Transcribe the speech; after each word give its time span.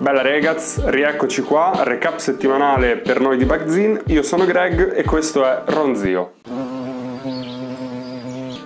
Bella 0.00 0.22
ragazzi, 0.22 0.80
rieccoci 0.84 1.42
qua, 1.42 1.72
recap 1.82 2.18
settimanale 2.18 2.98
per 2.98 3.20
noi 3.20 3.36
di 3.36 3.44
Bagzin, 3.44 4.00
io 4.06 4.22
sono 4.22 4.44
Greg 4.44 4.94
e 4.94 5.02
questo 5.02 5.44
è 5.44 5.62
Ronzio. 5.66 6.34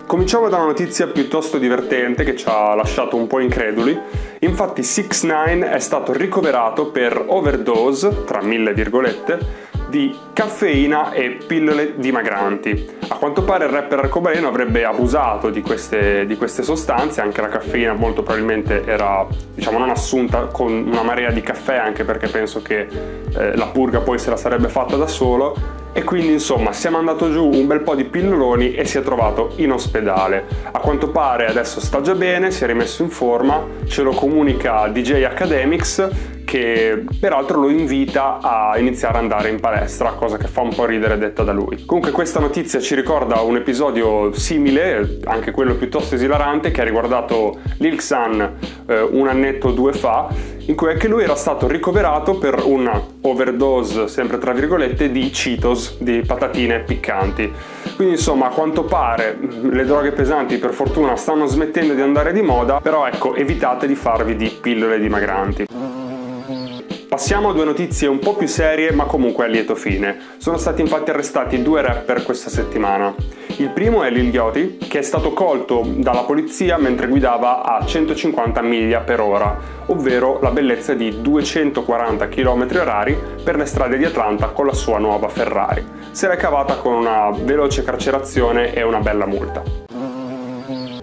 Cominciamo 0.06 0.50
da 0.50 0.56
una 0.56 0.66
notizia 0.66 1.06
piuttosto 1.06 1.56
divertente 1.56 2.22
che 2.22 2.36
ci 2.36 2.44
ha 2.48 2.74
lasciato 2.74 3.16
un 3.16 3.26
po' 3.26 3.40
increduli. 3.40 3.98
Infatti 4.40 4.82
6 4.82 5.06
9 5.22 5.70
è 5.70 5.78
stato 5.78 6.12
ricoverato 6.12 6.90
per 6.90 7.24
overdose, 7.26 8.24
tra 8.24 8.42
mille 8.42 8.74
virgolette, 8.74 9.70
di 9.92 10.16
caffeina 10.32 11.12
e 11.12 11.36
pillole 11.46 11.98
dimagranti. 11.98 12.96
A 13.08 13.16
quanto 13.16 13.42
pare 13.42 13.66
il 13.66 13.70
rapper 13.70 13.98
arcobaleno 13.98 14.48
avrebbe 14.48 14.86
abusato 14.86 15.50
di 15.50 15.60
queste, 15.60 16.24
di 16.24 16.34
queste, 16.38 16.62
sostanze, 16.62 17.20
anche 17.20 17.42
la 17.42 17.48
caffeina 17.48 17.92
molto 17.92 18.22
probabilmente 18.22 18.86
era 18.86 19.26
diciamo 19.54 19.76
non 19.76 19.90
assunta 19.90 20.46
con 20.46 20.72
una 20.72 21.02
marea 21.02 21.30
di 21.30 21.42
caffè, 21.42 21.76
anche 21.76 22.04
perché 22.04 22.28
penso 22.28 22.62
che 22.62 22.88
eh, 23.36 23.54
la 23.54 23.66
purga 23.66 24.00
poi 24.00 24.18
se 24.18 24.30
la 24.30 24.38
sarebbe 24.38 24.70
fatta 24.70 24.96
da 24.96 25.06
solo 25.06 25.54
e 25.92 26.02
quindi 26.04 26.32
insomma 26.32 26.72
si 26.72 26.86
è 26.86 26.90
mandato 26.90 27.30
giù 27.30 27.50
un 27.52 27.66
bel 27.66 27.82
po' 27.82 27.94
di 27.94 28.04
pilloloni 28.04 28.72
e 28.72 28.86
si 28.86 28.96
è 28.96 29.02
trovato 29.02 29.52
in 29.56 29.72
ospedale. 29.72 30.46
A 30.70 30.78
quanto 30.78 31.10
pare 31.10 31.44
adesso 31.44 31.80
sta 31.80 32.00
già 32.00 32.14
bene, 32.14 32.50
si 32.50 32.64
è 32.64 32.66
rimesso 32.66 33.02
in 33.02 33.10
forma, 33.10 33.62
ce 33.86 34.00
lo 34.00 34.12
comunica 34.12 34.88
DJ 34.88 35.24
Academics 35.24 36.40
che 36.52 37.02
peraltro 37.18 37.62
lo 37.62 37.70
invita 37.70 38.38
a 38.42 38.76
iniziare 38.76 39.16
ad 39.16 39.22
andare 39.22 39.48
in 39.48 39.58
palestra, 39.58 40.10
cosa 40.10 40.36
che 40.36 40.48
fa 40.48 40.60
un 40.60 40.74
po' 40.74 40.84
ridere 40.84 41.16
detta 41.16 41.42
da 41.42 41.52
lui. 41.52 41.86
Comunque 41.86 42.10
questa 42.10 42.40
notizia 42.40 42.78
ci 42.78 42.94
ricorda 42.94 43.40
un 43.40 43.56
episodio 43.56 44.34
simile, 44.34 45.18
anche 45.24 45.50
quello 45.50 45.74
piuttosto 45.76 46.14
esilarante, 46.14 46.70
che 46.70 46.82
ha 46.82 46.84
riguardato 46.84 47.58
Lil 47.78 47.96
Xan 47.96 48.58
eh, 48.84 49.00
un 49.00 49.28
annetto 49.28 49.68
o 49.68 49.72
due 49.72 49.94
fa, 49.94 50.28
in 50.66 50.74
cui 50.74 50.90
anche 50.90 51.08
lui 51.08 51.22
era 51.22 51.36
stato 51.36 51.66
ricoverato 51.66 52.36
per 52.36 52.62
una 52.62 53.00
overdose, 53.22 54.08
sempre 54.08 54.36
tra 54.36 54.52
virgolette, 54.52 55.10
di 55.10 55.30
Cheetos, 55.30 56.02
di 56.02 56.20
patatine 56.20 56.80
piccanti. 56.80 57.50
Quindi 57.96 58.16
insomma, 58.16 58.48
a 58.48 58.50
quanto 58.50 58.84
pare 58.84 59.38
le 59.40 59.84
droghe 59.86 60.12
pesanti 60.12 60.58
per 60.58 60.74
fortuna 60.74 61.16
stanno 61.16 61.46
smettendo 61.46 61.94
di 61.94 62.02
andare 62.02 62.34
di 62.34 62.42
moda, 62.42 62.78
però 62.82 63.06
ecco, 63.06 63.34
evitate 63.36 63.86
di 63.86 63.94
farvi 63.94 64.36
di 64.36 64.54
pillole 64.60 65.00
dimagranti. 65.00 65.91
Passiamo 67.22 67.50
a 67.50 67.52
due 67.52 67.64
notizie 67.64 68.08
un 68.08 68.18
po' 68.18 68.34
più 68.34 68.48
serie 68.48 68.90
ma 68.90 69.04
comunque 69.04 69.44
a 69.44 69.46
lieto 69.46 69.76
fine. 69.76 70.18
Sono 70.38 70.56
stati 70.56 70.80
infatti 70.80 71.10
arrestati 71.10 71.62
due 71.62 71.80
rapper 71.80 72.24
questa 72.24 72.50
settimana. 72.50 73.14
Il 73.58 73.70
primo 73.70 74.02
è 74.02 74.10
Lil 74.10 74.34
Yachty, 74.34 74.76
che 74.76 74.98
è 74.98 75.02
stato 75.02 75.32
colto 75.32 75.84
dalla 75.86 76.24
polizia 76.24 76.78
mentre 76.78 77.06
guidava 77.06 77.62
a 77.62 77.86
150 77.86 78.60
miglia 78.62 79.02
per 79.02 79.20
ora, 79.20 79.56
ovvero 79.86 80.40
la 80.42 80.50
bellezza 80.50 80.94
di 80.94 81.22
240 81.22 82.26
km 82.26 82.66
h 82.66 83.16
per 83.44 83.54
le 83.54 83.66
strade 83.66 83.98
di 83.98 84.04
Atlanta 84.04 84.48
con 84.48 84.66
la 84.66 84.74
sua 84.74 84.98
nuova 84.98 85.28
Ferrari. 85.28 85.86
Se 86.10 86.26
l'è 86.26 86.34
cavata 86.34 86.78
con 86.78 86.94
una 86.94 87.30
veloce 87.30 87.84
carcerazione 87.84 88.74
e 88.74 88.82
una 88.82 88.98
bella 88.98 89.26
multa. 89.26 89.81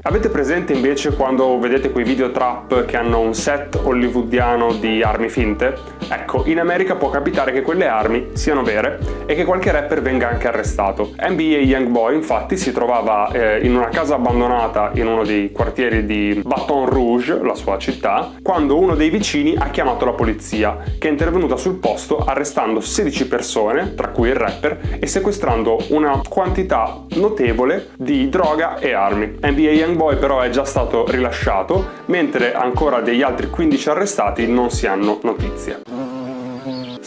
Avete 0.10 0.30
presente 0.30 0.74
invece 0.74 1.16
quando 1.16 1.60
vedete 1.60 1.92
quei 1.92 2.04
video 2.04 2.32
trap 2.32 2.86
che 2.86 2.98
hanno 2.98 3.20
un 3.20 3.36
set 3.36 3.80
hollywoodiano 3.84 4.74
di 4.74 5.04
armi 5.04 5.30
finte? 5.30 5.78
Ecco, 6.10 6.46
in 6.48 6.58
America 6.58 6.96
può 6.96 7.12
capitare 7.12 7.52
che 7.52 7.62
quelle 7.62 7.86
armi 7.86 8.30
siano 8.34 8.64
vere 8.64 8.98
e 9.28 9.36
che 9.36 9.46
qualche 9.46 9.72
rapper 9.72 10.02
venga 10.02 10.28
anche 10.28 10.48
arrestato. 10.48 11.14
NBA 11.16 11.60
Youngboy 11.60 12.16
infatti 12.16 12.58
si 12.58 12.72
trovava 12.72 13.30
eh, 13.32 13.60
in 13.64 13.76
una 13.76 13.90
casa 13.90 14.16
abbandonata 14.16 14.90
in 14.96 15.06
uno 15.06 15.24
dei 15.24 15.52
quartieri 15.52 16.04
di 16.04 16.42
Baton 16.44 16.90
Rouge, 16.90 17.40
la 17.44 17.54
sua 17.54 17.78
città, 17.78 18.32
quando 18.42 18.80
uno 18.80 18.96
dei 18.96 19.12
vicini 19.12 19.56
ha 19.56 19.70
chiamato 19.70 20.06
la 20.06 20.14
polizia, 20.14 20.80
che 20.98 21.08
è 21.08 21.12
intervenuta 21.12 21.56
sul 21.56 21.76
posto 21.76 22.18
arrestando 22.18 22.80
16 22.80 23.28
persone, 23.28 23.94
tra 23.94 24.08
cui 24.08 24.30
il 24.30 24.36
rapper, 24.36 24.98
e 25.00 25.06
sequestrando 25.06 25.78
una 25.90 26.20
quantità 26.28 27.06
notevole 27.12 27.90
di 27.96 28.28
droga 28.30 28.80
e 28.80 28.94
armi. 28.94 29.38
NBA 29.40 29.70
Young 29.70 29.98
Boy 30.00 30.16
però 30.16 30.40
è 30.40 30.50
già 30.50 30.64
stato 30.64 31.06
rilasciato, 31.12 31.90
mentre 32.06 32.54
ancora 32.54 33.02
degli 33.02 33.22
altri 33.22 33.50
15 33.50 33.90
arrestati 33.90 34.48
non 34.48 34.70
si 34.70 34.88
hanno 34.88 35.20
notizie. 35.24 35.99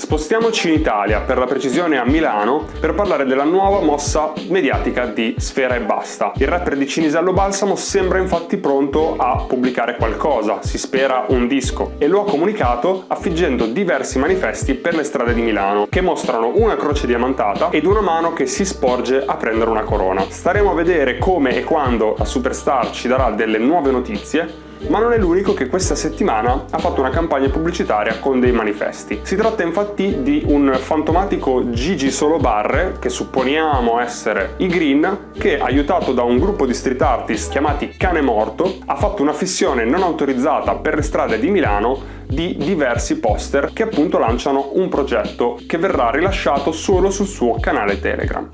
Spostiamoci 0.03 0.67
in 0.67 0.75
Italia, 0.75 1.21
per 1.21 1.39
la 1.39 1.47
precisione 1.47 1.97
a 1.97 2.05
Milano, 2.05 2.67
per 2.81 2.93
parlare 2.93 3.25
della 3.25 3.45
nuova 3.45 3.81
mossa 3.83 4.33
mediatica 4.49 5.07
di 5.07 5.37
Sfera 5.39 5.77
e 5.77 5.81
Basta. 5.81 6.33
Il 6.39 6.49
rapper 6.49 6.77
di 6.77 6.89
Cinisello 6.89 7.33
Balsamo 7.33 7.77
sembra 7.77 8.19
infatti 8.19 8.57
pronto 8.57 9.15
a 9.17 9.45
pubblicare 9.47 9.95
qualcosa, 9.95 10.61
si 10.61 10.77
spera 10.77 11.27
un 11.29 11.47
disco, 11.47 11.93
e 11.99 12.09
lo 12.09 12.23
ha 12.23 12.25
comunicato 12.25 13.05
affiggendo 13.07 13.67
diversi 13.67 14.19
manifesti 14.19 14.75
per 14.75 14.97
le 14.97 15.05
strade 15.05 15.35
di 15.35 15.41
Milano, 15.41 15.87
che 15.89 16.01
mostrano 16.01 16.51
una 16.57 16.75
croce 16.75 17.07
diamantata 17.07 17.71
ed 17.71 17.87
una 17.87 18.01
mano 18.01 18.33
che 18.33 18.47
si 18.47 18.65
sporge 18.65 19.23
a 19.25 19.37
prendere 19.37 19.71
una 19.71 19.85
corona. 19.85 20.25
Staremo 20.29 20.73
a 20.73 20.75
vedere 20.75 21.19
come 21.19 21.55
e 21.55 21.63
quando 21.63 22.17
la 22.19 22.25
Superstar 22.25 22.91
ci 22.91 23.07
darà 23.07 23.31
delle 23.31 23.59
nuove 23.59 23.93
notizie, 23.93 24.71
ma 24.89 24.99
non 24.99 25.13
è 25.13 25.19
l'unico 25.19 25.55
che 25.55 25.69
questa 25.69 25.95
settimana 25.95 26.65
ha 26.71 26.79
fatto 26.79 27.01
una 27.01 27.11
campagna 27.11 27.49
pubblicitaria 27.49 28.19
con 28.19 28.41
dei 28.41 28.53
manifesti. 28.53 29.21
Si 29.23 29.37
tratta 29.37 29.63
infatti 29.63 30.23
di 30.23 30.43
un 30.47 30.77
fantomatico 30.79 31.71
Gigi 31.71 32.11
Solo 32.11 32.39
Barre, 32.39 32.97
che 32.99 33.09
supponiamo 33.09 34.01
essere 34.01 34.55
i 34.59 34.67
Green, 34.67 35.31
che 35.39 35.59
aiutato 35.59 36.13
da 36.13 36.23
un 36.23 36.39
gruppo 36.39 36.67
di 36.67 36.75
street 36.75 37.03
artist 37.03 37.51
chiamati 37.51 37.95
Cane 37.97 38.21
Morto, 38.21 38.79
ha 38.87 38.97
fatto 38.97 39.23
una 39.23 39.33
fissione 39.33 39.85
non 39.85 40.03
autorizzata 40.03 40.75
per 40.77 40.97
le 40.97 41.03
strade 41.03 41.39
di 41.39 41.51
Milano 41.51 42.21
di 42.27 42.57
diversi 42.57 43.19
poster 43.19 43.73
che 43.75 43.83
appunto 43.83 44.19
lanciano 44.19 44.71
un 44.73 44.89
progetto 44.89 45.59
che 45.67 45.77
verrà 45.77 46.11
rilasciato 46.11 46.73
solo 46.73 47.11
sul 47.11 47.27
suo 47.27 47.59
canale 47.61 48.01
Telegram. 48.01 48.49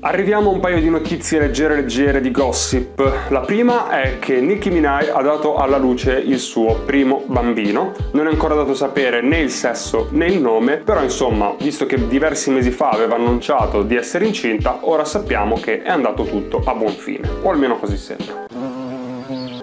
Arriviamo 0.00 0.50
a 0.50 0.52
un 0.52 0.60
paio 0.60 0.78
di 0.78 0.90
notizie 0.90 1.40
leggere 1.40 1.76
leggere 1.76 2.20
di 2.20 2.30
gossip. 2.30 3.28
La 3.30 3.40
prima 3.40 3.88
è 3.88 4.18
che 4.18 4.40
Nicki 4.40 4.70
Minaj 4.70 5.08
ha 5.08 5.22
dato 5.22 5.56
alla 5.56 5.78
luce 5.78 6.12
il 6.12 6.38
suo 6.38 6.82
primo 6.84 7.24
bambino. 7.26 7.92
Non 8.12 8.26
è 8.26 8.30
ancora 8.30 8.54
dato 8.54 8.74
sapere 8.74 9.22
né 9.22 9.38
il 9.38 9.50
sesso 9.50 10.08
né 10.12 10.26
il 10.26 10.40
nome, 10.40 10.76
però 10.76 11.02
insomma, 11.02 11.54
visto 11.58 11.86
che 11.86 12.06
diversi 12.06 12.50
mesi 12.50 12.70
fa 12.70 12.90
aveva 12.90 13.16
annunciato 13.16 13.82
di 13.82 13.96
essere 13.96 14.26
incinta, 14.26 14.80
ora 14.82 15.04
sappiamo 15.04 15.58
che 15.58 15.82
è 15.82 15.88
andato 15.88 16.24
tutto 16.24 16.62
a 16.64 16.74
buon 16.74 16.92
fine, 16.92 17.28
o 17.42 17.50
almeno 17.50 17.78
così 17.78 17.96
sembra. 17.96 18.45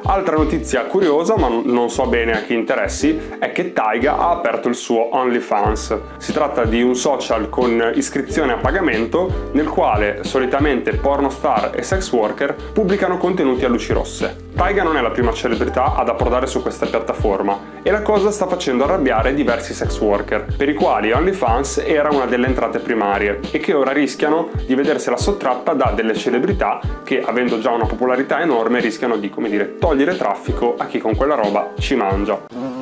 Altra 0.05 0.35
notizia 0.35 0.83
curiosa, 0.83 1.37
ma 1.37 1.47
non 1.47 1.89
so 1.89 2.05
bene 2.07 2.33
a 2.33 2.41
chi 2.41 2.53
interessi, 2.53 3.17
è 3.39 3.53
che 3.53 3.71
Taiga 3.71 4.17
ha 4.17 4.31
aperto 4.31 4.67
il 4.67 4.75
suo 4.75 5.15
OnlyFans. 5.15 5.97
Si 6.17 6.33
tratta 6.33 6.65
di 6.65 6.81
un 6.81 6.93
social 6.93 7.47
con 7.47 7.91
iscrizione 7.95 8.51
a 8.51 8.57
pagamento 8.57 9.49
nel 9.53 9.69
quale 9.69 10.19
solitamente 10.23 10.95
pornostar 10.95 11.71
e 11.73 11.83
sex 11.83 12.11
worker 12.11 12.53
pubblicano 12.73 13.17
contenuti 13.17 13.63
a 13.63 13.69
luci 13.69 13.93
rosse. 13.93 14.51
Taiga 14.55 14.83
non 14.83 14.97
è 14.97 15.01
la 15.01 15.09
prima 15.09 15.33
celebrità 15.33 15.95
ad 15.95 16.09
approdare 16.09 16.45
su 16.45 16.61
questa 16.61 16.85
piattaforma 16.85 17.81
e 17.81 17.89
la 17.89 18.03
cosa 18.03 18.29
sta 18.29 18.47
facendo 18.47 18.83
arrabbiare 18.83 19.33
diversi 19.33 19.73
sex 19.73 19.99
worker, 19.99 20.45
per 20.55 20.69
i 20.69 20.75
quali 20.75 21.11
OnlyFans 21.11 21.79
era 21.79 22.09
una 22.09 22.25
delle 22.25 22.45
entrate 22.45 22.77
primarie 22.77 23.39
e 23.51 23.59
che 23.59 23.73
ora 23.73 23.91
rischiano 23.91 24.51
di 24.65 24.75
vedersela 24.75 25.17
sottratta 25.17 25.73
da 25.73 25.91
delle 25.95 26.15
celebrità 26.15 26.79
che, 27.03 27.21
avendo 27.21 27.59
già 27.59 27.71
una 27.71 27.87
popolarità 27.87 28.41
enorme, 28.41 28.79
rischiano 28.79 29.17
di, 29.17 29.29
come 29.29 29.49
dire, 29.49 29.77
togliere 29.79 30.15
traffico 30.15 30.75
a 30.77 30.85
chi 30.85 30.99
con 30.99 31.15
quella 31.15 31.35
roba 31.35 31.71
ci 31.79 31.95
mangia. 31.95 32.72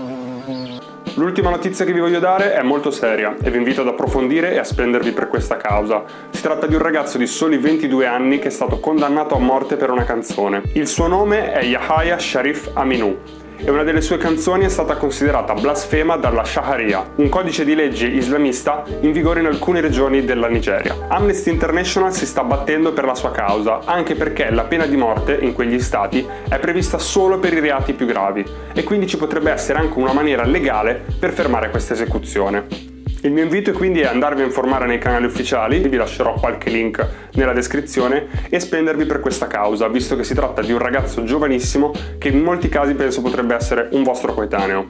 L'ultima 1.15 1.49
notizia 1.49 1.83
che 1.83 1.91
vi 1.91 1.99
voglio 1.99 2.19
dare 2.19 2.53
è 2.53 2.61
molto 2.61 2.89
seria 2.89 3.35
e 3.41 3.51
vi 3.51 3.57
invito 3.57 3.81
ad 3.81 3.87
approfondire 3.87 4.53
e 4.53 4.57
a 4.57 4.63
spendervi 4.63 5.11
per 5.11 5.27
questa 5.27 5.57
causa. 5.57 6.03
Si 6.29 6.41
tratta 6.41 6.67
di 6.67 6.75
un 6.75 6.81
ragazzo 6.81 7.17
di 7.17 7.27
soli 7.27 7.57
22 7.57 8.05
anni 8.05 8.39
che 8.39 8.47
è 8.47 8.51
stato 8.51 8.79
condannato 8.79 9.35
a 9.35 9.39
morte 9.39 9.75
per 9.75 9.89
una 9.89 10.05
canzone. 10.05 10.61
Il 10.73 10.87
suo 10.87 11.07
nome 11.07 11.51
è 11.51 11.63
Yahya 11.63 12.17
Sharif 12.17 12.71
Aminu 12.73 13.17
e 13.63 13.69
una 13.69 13.83
delle 13.83 14.01
sue 14.01 14.17
canzoni 14.17 14.65
è 14.65 14.69
stata 14.69 14.95
considerata 14.95 15.53
blasfema 15.53 16.17
dalla 16.17 16.43
Sharia, 16.43 17.11
un 17.15 17.29
codice 17.29 17.63
di 17.63 17.75
legge 17.75 18.07
islamista 18.07 18.83
in 19.01 19.11
vigore 19.11 19.39
in 19.39 19.45
alcune 19.45 19.81
regioni 19.81 20.25
della 20.25 20.47
Nigeria. 20.47 21.07
Amnesty 21.07 21.51
International 21.51 22.13
si 22.13 22.25
sta 22.25 22.43
battendo 22.43 22.93
per 22.93 23.05
la 23.05 23.15
sua 23.15 23.31
causa, 23.31 23.81
anche 23.85 24.15
perché 24.15 24.49
la 24.49 24.63
pena 24.63 24.85
di 24.85 24.97
morte 24.97 25.33
in 25.33 25.53
quegli 25.53 25.79
stati 25.79 26.25
è 26.49 26.59
prevista 26.59 26.97
solo 26.97 27.39
per 27.39 27.53
i 27.53 27.59
reati 27.59 27.93
più 27.93 28.05
gravi 28.05 28.45
e 28.73 28.83
quindi 28.83 29.07
ci 29.07 29.17
potrebbe 29.17 29.51
essere 29.51 29.79
anche 29.79 29.97
una 29.99 30.13
maniera 30.13 30.43
legale 30.43 31.03
per 31.19 31.31
fermare 31.31 31.69
questa 31.69 31.93
esecuzione. 31.93 32.90
Il 33.23 33.31
mio 33.31 33.43
invito 33.43 33.71
quindi 33.71 33.99
è 33.99 34.07
andarvi 34.07 34.41
a 34.41 34.45
informare 34.45 34.87
nei 34.87 34.97
canali 34.97 35.25
ufficiali, 35.25 35.77
vi 35.77 35.95
lascerò 35.95 36.33
qualche 36.33 36.71
link 36.71 37.07
nella 37.33 37.53
descrizione, 37.53 38.27
e 38.49 38.59
spendervi 38.59 39.05
per 39.05 39.19
questa 39.19 39.45
causa, 39.45 39.87
visto 39.89 40.15
che 40.15 40.23
si 40.23 40.33
tratta 40.33 40.63
di 40.63 40.71
un 40.71 40.79
ragazzo 40.79 41.23
giovanissimo 41.23 41.93
che 42.17 42.29
in 42.29 42.41
molti 42.41 42.67
casi 42.67 42.95
penso 42.95 43.21
potrebbe 43.21 43.53
essere 43.53 43.89
un 43.91 44.01
vostro 44.01 44.33
coetaneo. 44.33 44.87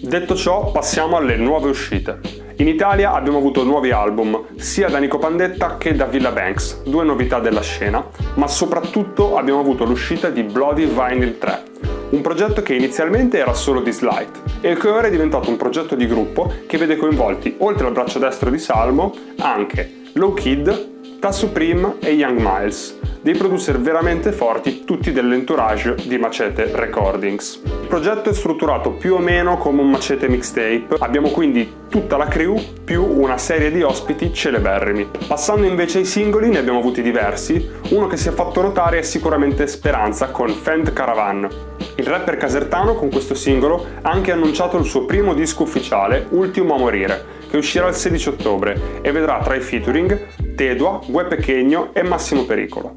Detto 0.00 0.36
ciò, 0.36 0.70
passiamo 0.70 1.16
alle 1.16 1.34
nuove 1.34 1.68
uscite. 1.68 2.20
In 2.58 2.68
Italia 2.68 3.12
abbiamo 3.12 3.38
avuto 3.38 3.64
nuovi 3.64 3.90
album, 3.90 4.44
sia 4.56 4.88
da 4.88 4.98
Nico 4.98 5.18
Pandetta 5.18 5.78
che 5.78 5.96
da 5.96 6.04
Villa 6.04 6.30
Banks, 6.30 6.82
due 6.84 7.02
novità 7.02 7.40
della 7.40 7.62
scena, 7.62 8.06
ma 8.34 8.46
soprattutto 8.46 9.36
abbiamo 9.36 9.58
avuto 9.58 9.84
l'uscita 9.84 10.28
di 10.28 10.44
Bloody 10.44 10.86
Vinyl 10.86 11.38
3, 11.38 11.62
un 12.10 12.20
progetto 12.22 12.62
che 12.62 12.74
inizialmente 12.74 13.38
era 13.38 13.54
solo 13.54 13.80
di 13.80 13.92
Slight 13.92 14.40
e 14.60 14.74
che 14.74 14.88
ora 14.88 15.06
è 15.06 15.10
diventato 15.10 15.48
un 15.48 15.56
progetto 15.56 15.94
di 15.94 16.06
gruppo 16.06 16.52
che 16.66 16.76
vede 16.76 16.96
coinvolti, 16.96 17.56
oltre 17.58 17.86
al 17.86 17.92
braccio 17.92 18.18
destro 18.18 18.50
di 18.50 18.58
Salmo, 18.58 19.14
anche 19.38 19.98
Low 20.14 20.34
Kid, 20.34 21.18
Ta 21.20 21.30
Supreme 21.30 21.96
e 22.00 22.12
Young 22.12 22.40
Miles, 22.40 22.98
dei 23.20 23.34
producer 23.34 23.78
veramente 23.78 24.32
forti, 24.32 24.84
tutti 24.84 25.12
dell'entourage 25.12 25.94
di 26.06 26.16
Macete 26.16 26.70
Recordings. 26.72 27.60
Il 27.64 27.86
progetto 27.86 28.30
è 28.30 28.32
strutturato 28.32 28.92
più 28.92 29.14
o 29.14 29.18
meno 29.18 29.58
come 29.58 29.82
un 29.82 29.90
Macete 29.90 30.28
mixtape, 30.28 30.96
abbiamo 30.98 31.28
quindi 31.28 31.72
tutta 31.88 32.16
la 32.16 32.26
crew 32.26 32.58
più 32.82 33.04
una 33.04 33.38
serie 33.38 33.70
di 33.70 33.82
ospiti 33.82 34.32
celeberrimi. 34.32 35.10
Passando 35.28 35.66
invece 35.66 35.98
ai 35.98 36.06
singoli 36.06 36.48
ne 36.48 36.58
abbiamo 36.58 36.78
avuti 36.78 37.02
diversi, 37.02 37.68
uno 37.90 38.06
che 38.06 38.16
si 38.16 38.28
è 38.28 38.32
fatto 38.32 38.62
notare 38.62 38.98
è 38.98 39.02
sicuramente 39.02 39.66
Speranza 39.66 40.30
con 40.30 40.48
Fend 40.48 40.92
Caravan. 40.92 41.69
Il 42.00 42.06
rapper 42.06 42.38
casertano 42.38 42.94
con 42.94 43.10
questo 43.10 43.34
singolo 43.34 43.84
ha 44.00 44.10
anche 44.10 44.32
annunciato 44.32 44.78
il 44.78 44.86
suo 44.86 45.04
primo 45.04 45.34
disco 45.34 45.64
ufficiale, 45.64 46.28
Ultimo 46.30 46.74
a 46.74 46.78
morire, 46.78 47.22
che 47.50 47.58
uscirà 47.58 47.88
il 47.88 47.94
16 47.94 48.28
ottobre 48.30 48.80
e 49.02 49.12
vedrà 49.12 49.38
tra 49.42 49.54
i 49.54 49.60
featuring 49.60 50.54
Tedua, 50.54 51.00
Gue 51.06 51.26
Pechegno 51.26 51.90
e 51.92 52.02
Massimo 52.02 52.46
Pericolo. 52.46 52.94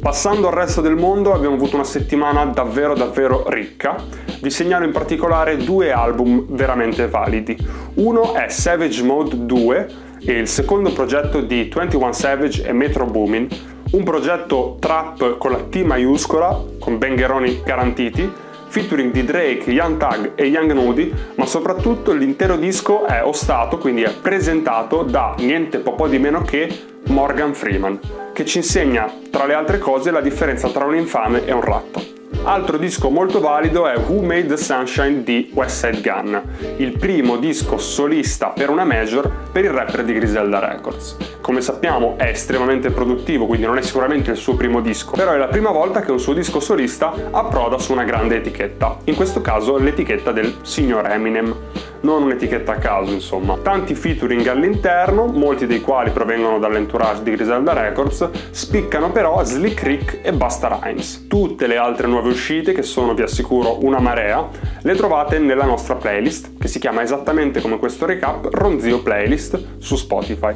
Passando 0.00 0.48
al 0.48 0.54
resto 0.54 0.80
del 0.80 0.96
mondo 0.96 1.34
abbiamo 1.34 1.56
avuto 1.56 1.74
una 1.74 1.84
settimana 1.84 2.46
davvero 2.46 2.94
davvero 2.94 3.44
ricca. 3.50 3.96
Vi 4.40 4.50
segnalo 4.50 4.86
in 4.86 4.92
particolare 4.92 5.58
due 5.58 5.92
album 5.92 6.46
veramente 6.48 7.06
validi. 7.06 7.54
Uno 7.96 8.32
è 8.32 8.48
Savage 8.48 9.02
Mode 9.02 9.44
2 9.44 9.88
e 10.24 10.32
il 10.38 10.48
secondo 10.48 10.90
progetto 10.90 11.42
di 11.42 11.70
21 11.70 12.12
Savage 12.12 12.64
e 12.64 12.72
Metro 12.72 13.04
Boomin, 13.04 13.46
un 13.90 14.04
progetto 14.04 14.78
trap 14.80 15.36
con 15.36 15.50
la 15.50 15.58
T 15.68 15.82
maiuscola, 15.82 16.71
con 16.82 16.98
bengheroni 16.98 17.62
garantiti, 17.64 18.30
featuring 18.66 19.12
di 19.12 19.24
Drake, 19.24 19.70
Young 19.70 19.98
Tag 19.98 20.32
e 20.34 20.46
Young 20.46 20.72
Nudie, 20.72 21.12
ma 21.36 21.46
soprattutto 21.46 22.12
l'intero 22.12 22.56
disco 22.56 23.06
è 23.06 23.22
ostato, 23.22 23.78
quindi 23.78 24.02
è 24.02 24.12
presentato 24.12 25.02
da 25.02 25.36
niente 25.38 25.78
po' 25.94 26.08
di 26.08 26.18
meno 26.18 26.42
che 26.42 26.68
Morgan 27.04 27.54
Freeman, 27.54 28.00
che 28.32 28.44
ci 28.44 28.58
insegna, 28.58 29.12
tra 29.30 29.46
le 29.46 29.54
altre 29.54 29.78
cose, 29.78 30.10
la 30.10 30.20
differenza 30.20 30.68
tra 30.70 30.84
un 30.84 30.96
infame 30.96 31.44
e 31.44 31.52
un 31.52 31.60
ratto. 31.60 32.11
Altro 32.44 32.76
disco 32.76 33.08
molto 33.08 33.38
valido 33.38 33.86
è 33.86 33.96
Who 33.96 34.20
Made 34.20 34.46
the 34.46 34.56
Sunshine 34.56 35.22
di 35.22 35.52
Westside 35.54 36.00
Gun, 36.00 36.42
il 36.78 36.98
primo 36.98 37.36
disco 37.36 37.78
solista 37.78 38.48
per 38.48 38.68
una 38.68 38.82
major 38.82 39.30
per 39.52 39.62
il 39.62 39.70
rapper 39.70 40.02
di 40.02 40.12
Griselda 40.12 40.58
Records. 40.58 41.16
Come 41.40 41.60
sappiamo 41.60 42.14
è 42.18 42.24
estremamente 42.24 42.90
produttivo, 42.90 43.46
quindi 43.46 43.64
non 43.64 43.78
è 43.78 43.82
sicuramente 43.82 44.32
il 44.32 44.36
suo 44.36 44.56
primo 44.56 44.80
disco, 44.80 45.12
però 45.12 45.32
è 45.32 45.38
la 45.38 45.46
prima 45.46 45.70
volta 45.70 46.00
che 46.00 46.10
un 46.10 46.18
suo 46.18 46.34
disco 46.34 46.58
solista 46.58 47.12
approda 47.30 47.78
su 47.78 47.92
una 47.92 48.02
grande 48.04 48.38
etichetta, 48.38 48.98
in 49.04 49.14
questo 49.14 49.40
caso 49.40 49.78
l'etichetta 49.78 50.32
del 50.32 50.56
signor 50.62 51.08
Eminem 51.08 51.61
non 52.02 52.22
un'etichetta 52.22 52.72
a 52.72 52.76
caso 52.76 53.12
insomma. 53.12 53.58
Tanti 53.58 53.94
featuring 53.94 54.46
all'interno, 54.46 55.26
molti 55.26 55.66
dei 55.66 55.80
quali 55.80 56.10
provengono 56.10 56.58
dall'entourage 56.58 57.22
di 57.22 57.32
Griselda 57.32 57.72
Records, 57.72 58.28
spiccano 58.50 59.10
però 59.10 59.42
Slick 59.44 59.82
Rick 59.82 60.18
e 60.22 60.32
Basta 60.32 60.78
Rhymes. 60.80 61.26
Tutte 61.26 61.66
le 61.66 61.76
altre 61.76 62.06
nuove 62.06 62.30
uscite, 62.30 62.72
che 62.72 62.82
sono 62.82 63.14
vi 63.14 63.22
assicuro 63.22 63.84
una 63.84 63.98
marea, 63.98 64.48
le 64.82 64.94
trovate 64.94 65.38
nella 65.38 65.64
nostra 65.64 65.94
playlist, 65.94 66.58
che 66.58 66.68
si 66.68 66.78
chiama 66.78 67.02
esattamente 67.02 67.60
come 67.60 67.78
questo 67.78 68.06
recap, 68.06 68.48
Ronzio 68.52 69.02
Playlist, 69.02 69.78
su 69.78 69.96
Spotify. 69.96 70.52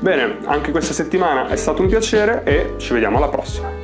Bene, 0.00 0.38
anche 0.46 0.72
questa 0.72 0.92
settimana 0.92 1.48
è 1.48 1.56
stato 1.56 1.80
un 1.80 1.88
piacere 1.88 2.42
e 2.44 2.74
ci 2.78 2.92
vediamo 2.92 3.18
alla 3.18 3.28
prossima. 3.28 3.81